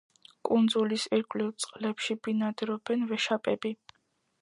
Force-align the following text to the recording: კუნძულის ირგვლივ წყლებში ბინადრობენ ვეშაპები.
კუნძულის 0.47 1.03
ირგვლივ 1.17 1.51
წყლებში 1.65 2.19
ბინადრობენ 2.27 3.07
ვეშაპები. 3.15 3.77